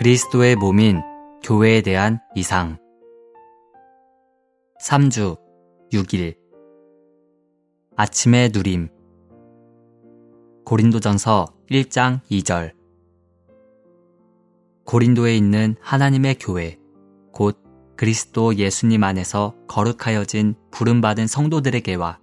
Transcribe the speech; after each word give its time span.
그리스도의 0.00 0.56
몸인 0.56 1.02
교회에 1.42 1.82
대한 1.82 2.20
이상. 2.34 2.78
3주 4.82 5.36
6일. 5.92 6.38
아침의 7.96 8.48
누림. 8.54 8.88
고린도전서 10.64 11.54
1장 11.70 12.22
2절. 12.30 12.72
고린도에 14.86 15.36
있는 15.36 15.76
하나님의 15.82 16.36
교회 16.40 16.78
곧 17.30 17.58
그리스도 17.94 18.54
예수님 18.54 19.04
안에서 19.04 19.54
거룩하여진 19.68 20.54
부름받은 20.70 21.26
성도들에게와 21.26 22.18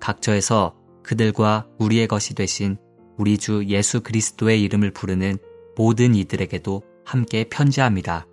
각처에서 0.00 0.74
그들과 1.04 1.68
우리의 1.78 2.08
것이 2.08 2.34
되신 2.34 2.76
우리 3.16 3.38
주 3.38 3.64
예수 3.66 4.00
그리스도의 4.00 4.60
이름을 4.64 4.90
부르는 4.90 5.38
모든 5.76 6.16
이들에게도 6.16 6.87
함께 7.08 7.44
편지합니다. 7.44 8.26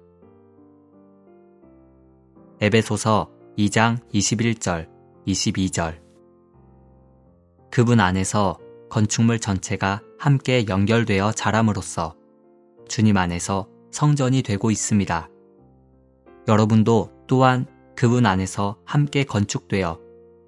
에베소서 2.60 3.32
2장 3.58 4.06
21절, 4.12 4.90
22절. 5.26 6.02
그분 7.72 8.02
안에서 8.02 8.60
건축물 8.90 9.40
전체가 9.40 10.02
함께 10.20 10.66
연결되어 10.68 11.32
자람으로써 11.32 12.18
주님 12.90 13.16
안에서 13.16 13.70
성전이 13.92 14.42
되고 14.42 14.70
있습니다. 14.70 15.30
여러분도 16.50 17.12
또한 17.28 17.68
그분 17.96 18.26
안에서 18.26 18.78
함께 18.84 19.24
건축되어 19.24 20.02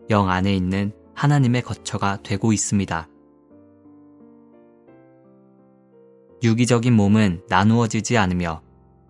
영 0.09 0.29
안에 0.29 0.53
있는 0.53 0.91
하나님의 1.15 1.61
거처가 1.61 2.23
되고 2.23 2.51
있습니다. 2.51 3.07
유기적인 6.43 6.93
몸은 6.93 7.41
나누어지지 7.49 8.17
않으며 8.17 8.61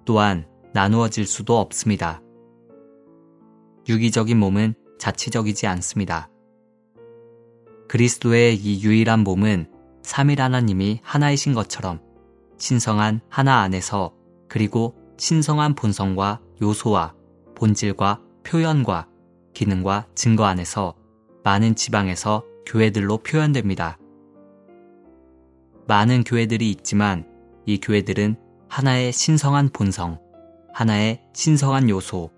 또한 0.05 0.47
나누어질 0.73 1.25
수도 1.27 1.59
없습니다. 1.59 2.21
유기적인 3.89 4.37
몸은 4.37 4.75
자치적이지 4.97 5.67
않습니다. 5.67 6.29
그리스도의 7.87 8.55
이 8.55 8.83
유일한 8.83 9.21
몸은 9.21 9.71
삼일 10.03 10.41
하나님이 10.41 10.99
하나이신 11.03 11.53
것처럼 11.53 11.99
신성한 12.57 13.21
하나 13.29 13.59
안에서 13.61 14.13
그리고 14.47 14.95
신성한 15.17 15.75
본성과 15.75 16.41
요소와 16.61 17.13
본질과 17.55 18.21
표현과 18.43 19.07
기능과 19.53 20.07
증거 20.15 20.45
안에서 20.45 20.95
많은 21.43 21.75
지방에서 21.75 22.43
교회들로 22.65 23.17
표현됩니다. 23.19 23.97
많은 25.87 26.23
교회들이 26.23 26.69
있지만 26.71 27.25
이 27.65 27.79
교회들은 27.79 28.35
하나의 28.67 29.13
신성한 29.13 29.69
본성, 29.69 30.19
하나의 30.73 31.21
신성한 31.33 31.89
요소, 31.89 32.29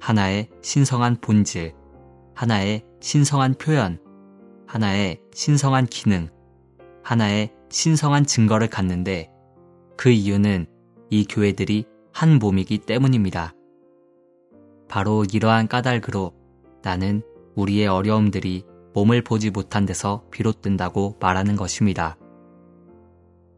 하나의 0.00 0.48
신성한 0.62 1.18
본질, 1.20 1.74
하나의 2.34 2.82
신성한 3.00 3.54
표현, 3.54 3.98
하나의 4.66 5.20
신성한 5.34 5.86
기능, 5.86 6.28
하나의 7.02 7.52
신성한 7.68 8.24
증거를 8.24 8.68
갖는데 8.68 9.30
그 9.96 10.10
이유는 10.10 10.66
이 11.10 11.26
교회들이 11.26 11.84
한 12.12 12.38
몸이기 12.38 12.78
때문입니다. 12.78 13.52
바로 14.88 15.24
이러한 15.30 15.68
까닭으로 15.68 16.32
나는 16.82 17.22
우리의 17.56 17.88
어려움들이 17.88 18.64
몸을 18.94 19.22
보지 19.22 19.50
못한 19.50 19.84
데서 19.84 20.24
비롯된다고 20.30 21.18
말하는 21.20 21.56
것입니다. 21.56 22.16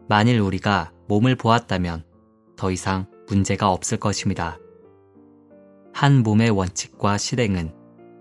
만일 0.09 0.41
우리가 0.41 0.91
몸을 1.07 1.37
보았다면 1.37 2.03
더 2.57 2.71
이상 2.71 3.07
문제가 3.29 3.71
없을 3.71 3.99
것입니다. 3.99 4.59
한 5.93 6.23
몸의 6.23 6.51
원칙과 6.51 7.19
실행은 7.19 7.75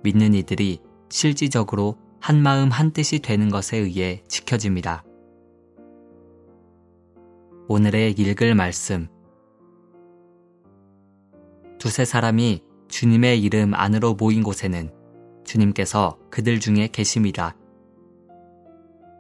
믿는 0.04 0.34
이들이 0.34 0.82
실질적으로 1.10 1.98
한 2.20 2.42
마음 2.42 2.70
한 2.70 2.92
뜻이 2.92 3.20
되는 3.20 3.50
것에 3.50 3.78
의해 3.78 4.22
지켜집니다. 4.28 5.06
오늘의 7.70 8.12
읽을 8.18 8.54
말씀 8.54 9.08
두세 11.80 12.04
사람이 12.04 12.64
주님의 12.90 13.42
이름 13.42 13.74
안으로 13.74 14.16
모인 14.16 14.44
곳에는 14.44 14.92
주님께서 15.46 16.18
그들 16.30 16.60
중에 16.60 16.90
계십니다. 16.92 17.56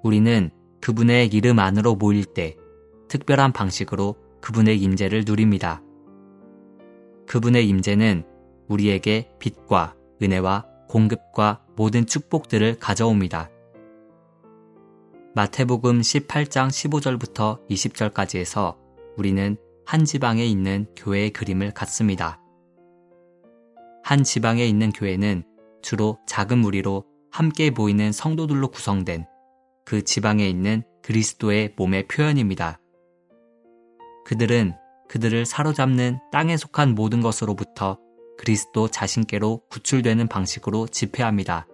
우리는 0.03 0.51
그분의 0.81 1.27
이름 1.27 1.59
안으로 1.59 1.95
모일 1.95 2.25
때 2.25 2.55
특별한 3.07 3.53
방식으로 3.53 4.15
그분의 4.41 4.79
임재를 4.81 5.23
누립니다. 5.25 5.81
그분의 7.27 7.67
임재는 7.67 8.23
우리에게 8.67 9.29
빛과 9.39 9.95
은혜와 10.21 10.65
공급과 10.87 11.61
모든 11.75 12.05
축복들을 12.05 12.79
가져옵니다. 12.79 13.49
마태복음 15.35 16.01
18장 16.01 16.69
15절부터 16.69 17.67
20절까지 17.69 18.39
해서 18.39 18.77
우리는 19.17 19.57
한 19.85 20.05
지방에 20.05 20.43
있는 20.45 20.87
교회의 20.95 21.31
그림을 21.31 21.73
갖습니다. 21.73 22.41
한 24.03 24.23
지방에 24.23 24.65
있는 24.65 24.91
교회는 24.91 25.43
주로 25.81 26.17
작은 26.27 26.57
무리로 26.57 27.05
함께 27.29 27.69
모이는 27.69 28.11
성도들로 28.11 28.69
구성된 28.69 29.25
그 29.87 30.03
지방에 30.03 30.45
있는 30.45 30.83
그리스도의 31.01 31.75
몸의 31.77 32.09
표현입니다. 32.09 32.81
그들은 34.25 34.73
그들을 35.07 35.45
사로잡는 35.45 36.19
땅에 36.29 36.57
속한 36.57 36.93
모든 36.93 37.21
것으로부터 37.21 37.97
그리스도 38.37 38.89
자신께로 38.89 39.61
구출되는 39.69 40.27
방식으로 40.27 40.87
집회합니다. 40.87 41.67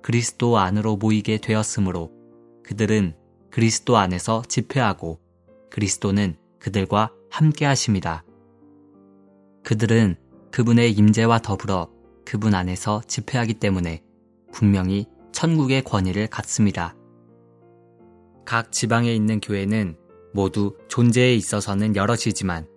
그리스도 0.00 0.58
안으로 0.58 0.96
모이게 0.96 1.38
되었으므로 1.38 2.12
그들은 2.62 3.16
그리스도 3.50 3.96
안에서 3.96 4.42
집회하고 4.46 5.18
그리스도는 5.70 6.36
그들과 6.60 7.10
함께 7.32 7.64
하십니다. 7.64 8.22
그들은 9.64 10.14
그분의 10.52 10.92
임재와 10.92 11.40
더불어 11.40 11.90
그분 12.24 12.54
안에서 12.54 13.02
집회하기 13.08 13.54
때문에 13.54 14.04
분명히 14.52 15.08
천국의 15.40 15.84
권위를 15.84 16.26
갖습니다. 16.26 16.94
각 18.44 18.72
지방에 18.72 19.14
있는 19.14 19.40
교회는 19.40 19.96
모두 20.34 20.76
존재에 20.88 21.34
있어서는 21.34 21.96
여럿이지만 21.96 22.68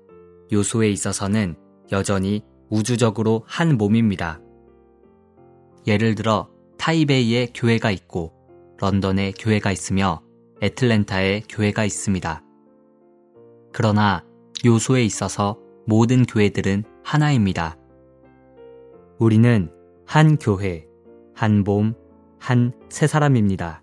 요소에 0.50 0.90
있어서는 0.90 1.58
여전히 1.92 2.42
우주적으로 2.70 3.44
한 3.46 3.78
몸입니다. 3.78 4.40
예를 5.88 6.16
들어 6.16 6.48
타이베이에 6.78 7.50
교회가 7.54 7.92
있고 7.92 8.32
런던에 8.80 9.34
교회가 9.38 9.74
있으며 9.74 10.22
애틀랜타에 10.62 11.42
교회가 11.50 11.84
있습니다. 11.84 12.44
그러나 13.74 14.24
요소에 14.64 15.04
있어서 15.04 15.60
모든 15.86 16.24
교회들은 16.24 16.86
하나입니다. 17.04 17.78
우리는 19.20 19.70
한 20.06 20.38
교회, 20.38 20.88
한 21.36 21.66
몸, 21.66 21.96
한 22.44 22.74
세 22.90 23.08
사람입니다. 23.08 23.82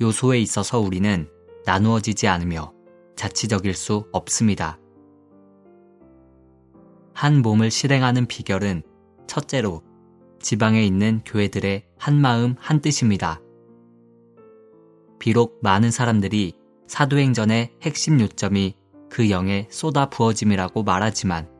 요소에 0.00 0.40
있어서 0.40 0.80
우리는 0.80 1.28
나누어지지 1.66 2.26
않으며 2.28 2.72
자치적일 3.14 3.74
수 3.74 4.08
없습니다. 4.10 4.78
한 7.12 7.42
몸을 7.42 7.70
실행하는 7.70 8.24
비결은 8.24 8.82
첫째로 9.26 9.82
지방에 10.40 10.82
있는 10.82 11.20
교회들의 11.26 11.84
한 11.98 12.18
마음 12.18 12.54
한 12.58 12.80
뜻입니다. 12.80 13.42
비록 15.18 15.60
많은 15.62 15.90
사람들이 15.90 16.54
사도행전의 16.86 17.74
핵심 17.82 18.18
요점이 18.18 18.76
그 19.10 19.28
영의 19.28 19.68
쏟아 19.70 20.08
부어짐이라고 20.08 20.84
말하지만 20.84 21.50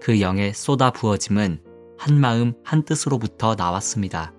그 0.00 0.22
영의 0.22 0.54
쏟아 0.54 0.90
부어짐은 0.90 1.62
한 1.98 2.18
마음 2.18 2.54
한 2.64 2.86
뜻으로부터 2.86 3.54
나왔습니다. 3.54 4.32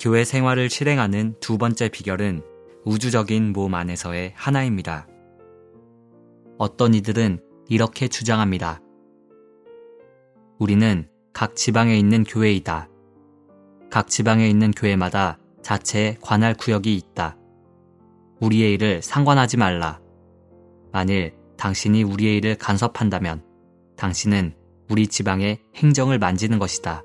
교회 0.00 0.24
생활을 0.24 0.70
실행하는 0.70 1.34
두 1.40 1.58
번째 1.58 1.88
비결은 1.88 2.42
우주적인 2.84 3.52
몸 3.52 3.74
안에서의 3.74 4.32
하나입니다. 4.36 5.08
어떤 6.56 6.94
이들은 6.94 7.40
이렇게 7.68 8.06
주장합니다. 8.06 8.80
우리는 10.58 11.08
각 11.32 11.56
지방에 11.56 11.98
있는 11.98 12.22
교회이다. 12.22 12.88
각 13.90 14.08
지방에 14.08 14.48
있는 14.48 14.70
교회마다 14.70 15.38
자체의 15.62 16.18
관할 16.20 16.54
구역이 16.54 16.94
있다. 16.94 17.36
우리의 18.40 18.74
일을 18.74 19.02
상관하지 19.02 19.56
말라. 19.56 20.00
만일 20.92 21.34
당신이 21.56 22.04
우리의 22.04 22.36
일을 22.36 22.54
간섭한다면 22.56 23.42
당신은 23.96 24.54
우리 24.90 25.08
지방의 25.08 25.58
행정을 25.74 26.18
만지는 26.18 26.60
것이다. 26.60 27.02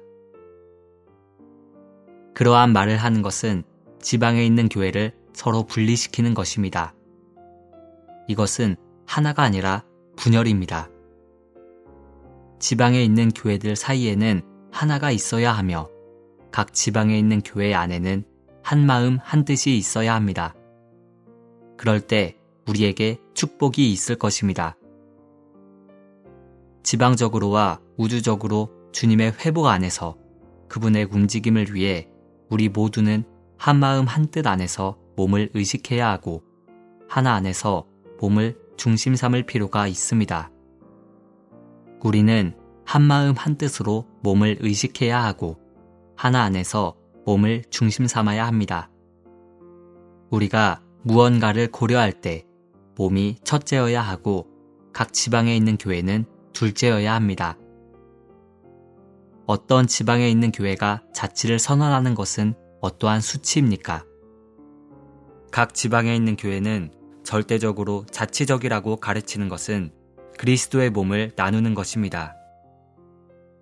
그러한 2.33 2.73
말을 2.73 2.97
하는 2.97 3.21
것은 3.21 3.63
지방에 4.01 4.45
있는 4.45 4.69
교회를 4.69 5.13
서로 5.33 5.63
분리시키는 5.63 6.33
것입니다. 6.33 6.93
이것은 8.27 8.75
하나가 9.05 9.43
아니라 9.43 9.83
분열입니다. 10.15 10.89
지방에 12.59 13.03
있는 13.03 13.29
교회들 13.29 13.75
사이에는 13.75 14.41
하나가 14.71 15.11
있어야 15.11 15.51
하며 15.51 15.89
각 16.51 16.73
지방에 16.73 17.17
있는 17.17 17.41
교회 17.41 17.73
안에는 17.73 18.23
한 18.63 18.85
마음 18.85 19.17
한 19.21 19.43
뜻이 19.43 19.75
있어야 19.77 20.15
합니다. 20.15 20.55
그럴 21.77 21.99
때 21.99 22.37
우리에게 22.67 23.19
축복이 23.33 23.91
있을 23.91 24.15
것입니다. 24.15 24.77
지방적으로와 26.83 27.81
우주적으로 27.97 28.69
주님의 28.91 29.33
회복 29.39 29.67
안에서 29.67 30.15
그분의 30.69 31.07
움직임을 31.11 31.73
위해 31.73 32.07
우리 32.53 32.69
모두는 32.69 33.23
한 33.57 33.79
마음 33.79 34.05
한 34.05 34.27
뜻 34.27 34.45
안에서 34.45 34.99
몸을 35.15 35.49
의식해야 35.55 36.07
하고 36.07 36.43
하나 37.09 37.33
안에서 37.33 37.87
몸을 38.19 38.55
중심 38.77 39.15
삼을 39.15 39.47
필요가 39.47 39.87
있습니다. 39.87 40.51
우리는 42.03 42.55
한 42.85 43.01
마음 43.01 43.33
한 43.35 43.57
뜻으로 43.57 44.05
몸을 44.21 44.57
의식해야 44.59 45.23
하고 45.23 45.57
하나 46.15 46.43
안에서 46.43 46.95
몸을 47.25 47.63
중심 47.71 48.05
삼아야 48.05 48.45
합니다. 48.45 48.91
우리가 50.29 50.83
무언가를 51.01 51.71
고려할 51.71 52.11
때 52.11 52.45
몸이 52.97 53.37
첫째여야 53.43 53.99
하고 53.99 54.45
각 54.93 55.11
지방에 55.11 55.55
있는 55.55 55.75
교회는 55.75 56.25
둘째여야 56.53 57.15
합니다. 57.15 57.57
어떤 59.45 59.87
지방에 59.87 60.29
있는 60.29 60.51
교회가 60.51 61.03
자치를 61.13 61.59
선언하는 61.59 62.15
것은 62.15 62.53
어떠한 62.79 63.19
수치입니까? 63.19 64.05
각 65.51 65.73
지방에 65.73 66.15
있는 66.15 66.37
교회는 66.37 66.91
절대적으로 67.23 68.05
자치적이라고 68.09 68.97
가르치는 68.97 69.49
것은 69.49 69.91
그리스도의 70.37 70.89
몸을 70.91 71.33
나누는 71.35 71.73
것입니다. 71.73 72.35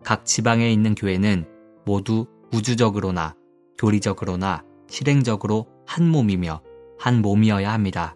각 0.03 0.25
지방에 0.25 0.71
있는 0.71 0.93
교회는 0.93 1.45
모두 1.85 2.27
우주적으로나 2.53 3.35
교리적으로나 3.77 4.63
실행적으로 4.87 5.67
한 5.87 6.07
몸이며 6.07 6.61
한 6.99 7.21
몸이어야 7.21 7.73
합니다. 7.73 8.15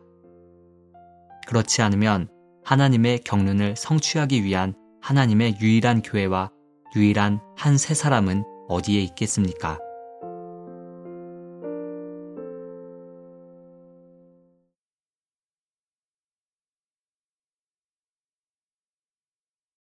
그렇지 1.48 1.82
않으면 1.82 2.30
하나님의 2.64 3.20
경륜을 3.20 3.76
성취하기 3.76 4.44
위한 4.44 4.76
하나님의 5.02 5.58
유일한 5.62 6.02
교회와 6.02 6.52
유일한 6.96 7.40
한 7.58 7.78
세 7.78 7.94
사람은 7.94 8.44
어디에 8.68 9.02
있겠습니까? 9.02 9.78